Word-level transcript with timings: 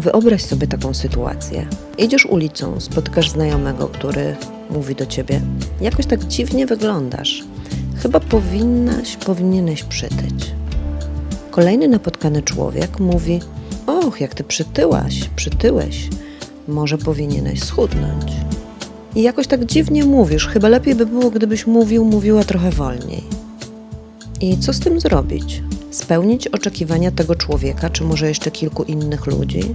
Wyobraź 0.00 0.42
sobie 0.42 0.66
taką 0.66 0.94
sytuację. 0.94 1.66
Idziesz 1.98 2.26
ulicą, 2.26 2.80
spotkasz 2.80 3.30
znajomego, 3.30 3.88
który 3.88 4.36
mówi 4.70 4.94
do 4.94 5.06
ciebie: 5.06 5.40
Jakoś 5.80 6.06
tak 6.06 6.24
dziwnie 6.24 6.66
wyglądasz. 6.66 7.44
Chyba 8.02 8.20
powinnaś, 8.20 9.16
powinieneś 9.16 9.82
przytyć. 9.82 10.54
Kolejny 11.50 11.88
napotkany 11.88 12.42
człowiek 12.42 13.00
mówi: 13.00 13.40
Och, 13.86 14.20
jak 14.20 14.34
ty 14.34 14.44
przytyłaś, 14.44 15.30
przytyłeś. 15.36 16.08
Może 16.68 16.98
powinieneś 16.98 17.62
schudnąć. 17.62 18.32
I 19.14 19.22
jakoś 19.22 19.46
tak 19.46 19.64
dziwnie 19.64 20.04
mówisz, 20.04 20.46
chyba 20.46 20.68
lepiej 20.68 20.94
by 20.94 21.06
było, 21.06 21.30
gdybyś 21.30 21.66
mówił, 21.66 22.04
mówiła 22.04 22.44
trochę 22.44 22.70
wolniej. 22.70 23.24
I 24.40 24.58
co 24.58 24.72
z 24.72 24.80
tym 24.80 25.00
zrobić? 25.00 25.62
Spełnić 25.90 26.48
oczekiwania 26.48 27.10
tego 27.10 27.34
człowieka, 27.34 27.90
czy 27.90 28.04
może 28.04 28.28
jeszcze 28.28 28.50
kilku 28.50 28.82
innych 28.82 29.26
ludzi? 29.26 29.74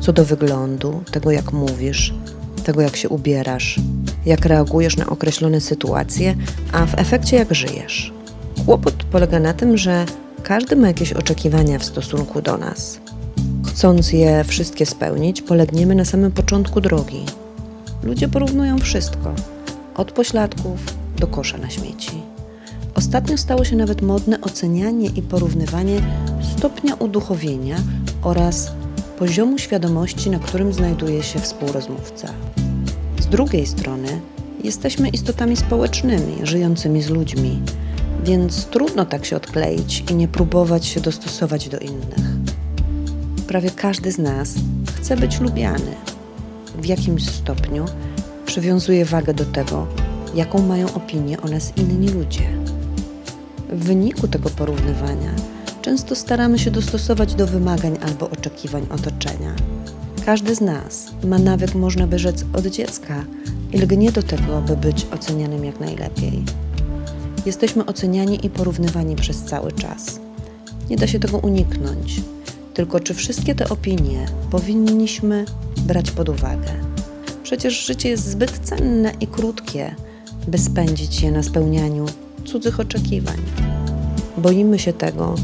Co 0.00 0.12
do 0.12 0.24
wyglądu, 0.24 1.02
tego 1.10 1.30
jak 1.30 1.52
mówisz, 1.52 2.14
tego 2.64 2.80
jak 2.80 2.96
się 2.96 3.08
ubierasz, 3.08 3.80
jak 4.26 4.46
reagujesz 4.46 4.96
na 4.96 5.06
określone 5.06 5.60
sytuacje, 5.60 6.34
a 6.72 6.86
w 6.86 6.98
efekcie 6.98 7.36
jak 7.36 7.54
żyjesz. 7.54 8.12
Kłopot 8.64 8.94
polega 8.94 9.40
na 9.40 9.52
tym, 9.52 9.76
że 9.76 10.06
każdy 10.42 10.76
ma 10.76 10.86
jakieś 10.86 11.12
oczekiwania 11.12 11.78
w 11.78 11.84
stosunku 11.84 12.42
do 12.42 12.56
nas. 12.56 13.00
Chcąc 13.66 14.12
je 14.12 14.44
wszystkie 14.44 14.86
spełnić, 14.86 15.42
polegniemy 15.42 15.94
na 15.94 16.04
samym 16.04 16.32
początku 16.32 16.80
drogi. 16.80 17.24
Ludzie 18.02 18.28
porównują 18.28 18.78
wszystko, 18.78 19.34
od 19.96 20.12
pośladków 20.12 20.78
do 21.18 21.26
kosza 21.26 21.58
na 21.58 21.70
śmieci. 21.70 22.22
Ostatnio 22.94 23.38
stało 23.38 23.64
się 23.64 23.76
nawet 23.76 24.02
modne 24.02 24.40
ocenianie 24.40 25.08
i 25.08 25.22
porównywanie 25.22 26.02
stopnia 26.56 26.94
uduchowienia 26.94 27.76
oraz 28.22 28.72
poziomu 29.18 29.58
świadomości, 29.58 30.30
na 30.30 30.38
którym 30.38 30.72
znajduje 30.72 31.22
się 31.22 31.38
współrozmówca. 31.38 32.28
Z 33.20 33.26
drugiej 33.26 33.66
strony, 33.66 34.20
jesteśmy 34.64 35.08
istotami 35.08 35.56
społecznymi, 35.56 36.36
żyjącymi 36.42 37.02
z 37.02 37.10
ludźmi, 37.10 37.62
więc 38.24 38.66
trudno 38.66 39.06
tak 39.06 39.24
się 39.26 39.36
odkleić 39.36 40.04
i 40.10 40.14
nie 40.14 40.28
próbować 40.28 40.86
się 40.86 41.00
dostosować 41.00 41.68
do 41.68 41.78
innych. 41.78 42.26
Prawie 43.48 43.70
każdy 43.70 44.12
z 44.12 44.18
nas 44.18 44.54
chce 44.96 45.16
być 45.16 45.40
lubiany. 45.40 45.94
W 46.82 46.86
jakimś 46.86 47.28
stopniu 47.28 47.84
przywiązuje 48.46 49.04
wagę 49.04 49.34
do 49.34 49.44
tego, 49.44 49.86
jaką 50.34 50.62
mają 50.62 50.94
opinię 50.94 51.40
o 51.40 51.48
nas 51.48 51.72
inni 51.76 52.08
ludzie. 52.08 52.48
W 53.72 53.84
wyniku 53.84 54.28
tego 54.28 54.50
porównywania 54.50 55.55
często 55.86 56.14
staramy 56.14 56.58
się 56.58 56.70
dostosować 56.70 57.34
do 57.34 57.46
wymagań 57.46 57.98
albo 58.02 58.30
oczekiwań 58.30 58.86
otoczenia. 58.90 59.54
Każdy 60.24 60.54
z 60.54 60.60
nas 60.60 61.06
ma 61.24 61.38
nawyk, 61.38 61.74
można 61.74 62.06
by 62.06 62.18
rzec, 62.18 62.44
od 62.52 62.66
dziecka 62.66 63.24
i 63.72 63.78
lgnie 63.78 64.12
do 64.12 64.22
tego, 64.22 64.60
by 64.60 64.76
być 64.76 65.06
ocenianym 65.10 65.64
jak 65.64 65.80
najlepiej. 65.80 66.44
Jesteśmy 67.46 67.86
oceniani 67.86 68.46
i 68.46 68.50
porównywani 68.50 69.16
przez 69.16 69.44
cały 69.44 69.72
czas. 69.72 70.20
Nie 70.90 70.96
da 70.96 71.06
się 71.06 71.18
tego 71.18 71.38
uniknąć. 71.38 72.20
Tylko 72.74 73.00
czy 73.00 73.14
wszystkie 73.14 73.54
te 73.54 73.68
opinie 73.68 74.26
powinniśmy 74.50 75.44
brać 75.76 76.10
pod 76.10 76.28
uwagę? 76.28 76.70
Przecież 77.42 77.86
życie 77.86 78.08
jest 78.08 78.30
zbyt 78.30 78.58
cenne 78.58 79.12
i 79.20 79.26
krótkie, 79.26 79.94
by 80.48 80.58
spędzić 80.58 81.22
je 81.22 81.32
na 81.32 81.42
spełnianiu 81.42 82.06
cudzych 82.44 82.80
oczekiwań. 82.80 83.38
Boimy 84.38 84.78
się 84.78 84.92
tego, 84.92 85.34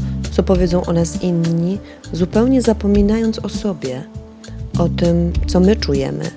powiedzą 0.43 0.85
o 0.85 0.93
nas 0.93 1.21
inni, 1.21 1.77
zupełnie 2.13 2.61
zapominając 2.61 3.39
o 3.39 3.49
sobie, 3.49 4.03
o 4.79 4.89
tym, 4.89 5.33
co 5.47 5.59
my 5.59 5.75
czujemy 5.75 6.31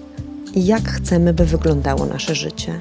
i 0.55 0.67
jak 0.67 0.89
chcemy, 0.89 1.35
by 1.35 1.45
wyglądało 1.45 2.06
nasze 2.06 2.34
życie. 2.34 2.81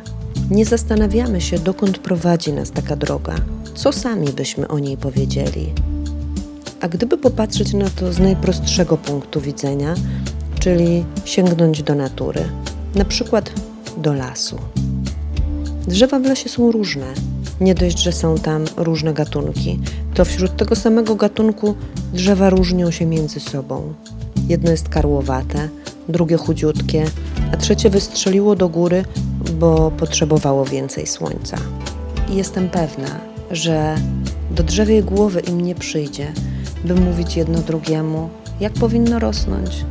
Nie 0.51 0.65
zastanawiamy 0.65 1.41
się, 1.41 1.59
dokąd 1.59 1.97
prowadzi 1.97 2.53
nas 2.53 2.71
taka 2.71 2.95
droga, 2.95 3.35
co 3.75 3.91
sami 3.91 4.27
byśmy 4.27 4.67
o 4.67 4.79
niej 4.79 4.97
powiedzieli. 4.97 5.73
A 6.81 6.87
gdyby 6.87 7.17
popatrzeć 7.17 7.73
na 7.73 7.89
to 7.89 8.13
z 8.13 8.19
najprostszego 8.19 8.97
punktu 8.97 9.41
widzenia, 9.41 9.95
czyli 10.59 11.05
sięgnąć 11.25 11.83
do 11.83 11.95
natury, 11.95 12.45
na 12.95 13.05
przykład 13.05 13.51
do 13.97 14.13
lasu. 14.13 14.57
Drzewa 15.87 16.19
w 16.19 16.25
lesie 16.25 16.49
są 16.49 16.71
różne. 16.71 17.05
Nie 17.61 17.75
dość, 17.75 17.99
że 17.99 18.11
są 18.11 18.37
tam 18.37 18.65
różne 18.77 19.13
gatunki, 19.13 19.79
to 20.13 20.25
wśród 20.25 20.55
tego 20.55 20.75
samego 20.75 21.15
gatunku 21.15 21.75
drzewa 22.13 22.49
różnią 22.49 22.91
się 22.91 23.05
między 23.05 23.39
sobą. 23.39 23.93
Jedno 24.47 24.71
jest 24.71 24.89
karłowate, 24.89 25.69
drugie 26.09 26.37
chudziutkie, 26.37 27.05
a 27.53 27.57
trzecie 27.57 27.89
wystrzeliło 27.89 28.55
do 28.55 28.69
góry, 28.69 29.05
bo 29.59 29.91
potrzebowało 29.91 30.65
więcej 30.65 31.07
słońca. 31.07 31.57
I 32.31 32.35
jestem 32.35 32.69
pewna, 32.69 33.19
że 33.51 33.95
do 34.51 34.63
drzewiej 34.63 35.03
głowy 35.03 35.39
im 35.39 35.61
nie 35.61 35.75
przyjdzie, 35.75 36.33
by 36.85 36.95
mówić 36.95 37.37
jedno 37.37 37.59
drugiemu, 37.59 38.29
jak 38.59 38.73
powinno 38.73 39.19
rosnąć, 39.19 39.85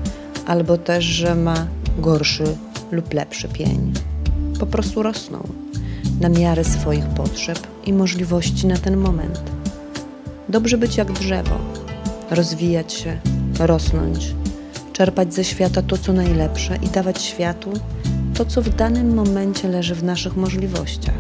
albo 0.47 0.79
też, 0.79 1.05
że 1.05 1.35
ma 1.35 1.67
gorszy 1.99 2.57
lub 2.91 3.15
lepszy 3.15 3.49
pień. 3.49 3.93
Po 4.61 4.67
prostu 4.67 5.03
rosną 5.03 5.64
na 6.21 6.29
miarę 6.29 6.65
swoich 6.65 7.07
potrzeb 7.07 7.59
i 7.87 7.93
możliwości 7.93 8.67
na 8.67 8.77
ten 8.77 8.97
moment. 8.97 9.41
Dobrze 10.49 10.79
być 10.79 10.97
jak 10.97 11.13
drzewo, 11.13 11.59
rozwijać 12.31 12.93
się, 12.93 13.19
rosnąć, 13.59 14.35
czerpać 14.93 15.35
ze 15.35 15.45
świata 15.45 15.83
to, 15.83 15.99
co 15.99 16.13
najlepsze 16.13 16.77
i 16.77 16.89
dawać 16.89 17.23
światu 17.23 17.73
to, 18.35 18.45
co 18.45 18.63
w 18.63 18.69
danym 18.69 19.15
momencie 19.15 19.69
leży 19.69 19.95
w 19.95 20.05
naszych 20.05 20.37
możliwościach. 20.37 21.15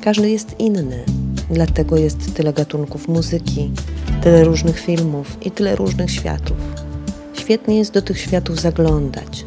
Każdy 0.00 0.30
jest 0.30 0.60
inny, 0.60 1.04
dlatego 1.50 1.96
jest 1.96 2.34
tyle 2.34 2.52
gatunków 2.52 3.08
muzyki, 3.08 3.70
tyle 4.22 4.44
różnych 4.44 4.80
filmów 4.80 5.36
i 5.42 5.50
tyle 5.50 5.76
różnych 5.76 6.10
światów. 6.10 6.56
Świetnie 7.34 7.78
jest 7.78 7.92
do 7.92 8.02
tych 8.02 8.20
światów 8.20 8.60
zaglądać, 8.60 9.44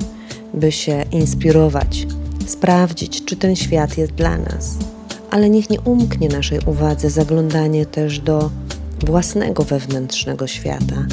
by 0.53 0.71
się 0.71 1.05
inspirować, 1.11 2.07
sprawdzić, 2.49 3.25
czy 3.25 3.35
ten 3.35 3.55
świat 3.55 3.97
jest 3.97 4.11
dla 4.11 4.37
nas. 4.37 4.77
Ale 5.31 5.49
niech 5.49 5.69
nie 5.69 5.81
umknie 5.81 6.29
naszej 6.29 6.59
uwadze 6.65 7.09
zaglądanie 7.09 7.85
też 7.85 8.19
do 8.19 8.49
własnego 9.05 9.63
wewnętrznego 9.63 10.47
świata, 10.47 11.05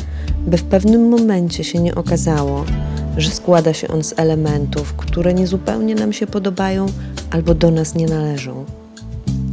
by 0.47 0.59
w 0.59 0.63
pewnym 0.63 1.09
momencie 1.09 1.65
się 1.65 1.79
nie 1.79 1.95
okazało, 1.95 2.65
że 3.17 3.31
składa 3.31 3.75
się 3.75 3.89
on 3.89 4.05
z 4.05 4.15
elementów, 4.17 4.95
które 4.95 5.35
niezupełnie 5.35 5.95
nam 5.95 6.13
się 6.13 6.27
podobają 6.27 6.87
albo 7.31 7.55
do 7.55 7.71
nas 7.71 7.95
nie 7.95 8.07
należą. 8.07 8.65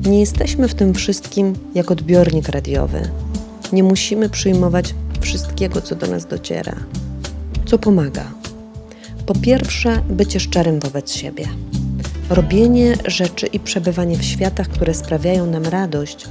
Nie 0.06 0.20
jesteśmy 0.20 0.68
w 0.68 0.76
tym 0.76 0.94
wszystkim 0.94 1.54
jak 1.76 1.92
odbiornik 1.92 2.50
radiowy. 2.50 3.10
Nie 3.74 3.84
musimy 3.84 4.30
przyjmować 4.30 4.96
wszystkiego, 5.22 5.82
co 5.82 5.96
do 5.96 6.08
nas 6.08 6.26
dociera. 6.26 6.76
Co 7.66 7.78
pomaga? 7.78 8.32
Po 9.26 9.36
pierwsze, 9.36 10.04
bycie 10.10 10.40
szczerym 10.40 10.80
wobec 10.80 11.12
siebie. 11.12 11.48
Robienie 12.30 12.98
rzeczy 13.06 13.48
i 13.48 13.60
przebywanie 13.60 14.18
w 14.18 14.24
światach, 14.24 14.68
które 14.68 14.94
sprawiają 14.94 15.46
nam 15.46 15.66
radość, 15.66 16.26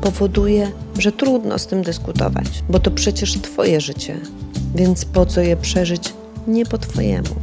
powoduje, 0.00 0.72
że 0.98 1.12
trudno 1.12 1.58
z 1.58 1.66
tym 1.66 1.82
dyskutować, 1.82 2.46
bo 2.68 2.78
to 2.78 2.90
przecież 2.90 3.38
Twoje 3.38 3.80
życie, 3.80 4.20
więc 4.74 5.04
po 5.04 5.26
co 5.26 5.40
je 5.40 5.56
przeżyć 5.56 6.12
nie 6.46 6.66
po 6.66 6.78
Twojemu? 6.78 7.34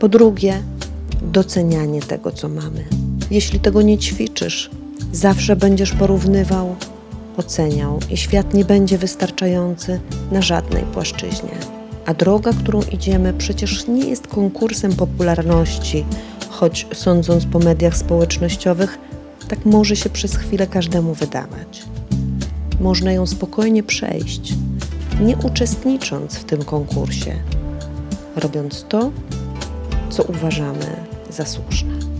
Po 0.00 0.08
drugie, 0.08 0.62
docenianie 1.22 2.02
tego, 2.02 2.30
co 2.32 2.48
mamy. 2.48 2.84
Jeśli 3.30 3.60
tego 3.60 3.82
nie 3.82 3.98
ćwiczysz, 3.98 4.70
zawsze 5.12 5.56
będziesz 5.56 5.92
porównywał, 5.92 6.76
oceniał 7.36 7.98
i 8.10 8.16
świat 8.16 8.54
nie 8.54 8.64
będzie 8.64 8.98
wystarczający 8.98 10.00
na 10.32 10.42
żadnej 10.42 10.82
płaszczyźnie. 10.82 11.58
A 12.06 12.14
droga, 12.14 12.52
którą 12.52 12.82
idziemy, 12.82 13.32
przecież 13.32 13.86
nie 13.86 14.08
jest 14.08 14.26
konkursem 14.26 14.92
popularności, 14.92 16.04
choć 16.60 16.86
sądząc 16.92 17.46
po 17.46 17.58
mediach 17.58 17.96
społecznościowych, 17.96 18.98
tak 19.48 19.66
może 19.66 19.96
się 19.96 20.10
przez 20.10 20.36
chwilę 20.36 20.66
każdemu 20.66 21.14
wydawać. 21.14 21.82
Można 22.80 23.12
ją 23.12 23.26
spokojnie 23.26 23.82
przejść, 23.82 24.52
nie 25.20 25.36
uczestnicząc 25.36 26.34
w 26.34 26.44
tym 26.44 26.64
konkursie, 26.64 27.36
robiąc 28.36 28.84
to, 28.88 29.10
co 30.10 30.22
uważamy 30.22 30.96
za 31.30 31.46
słuszne. 31.46 32.19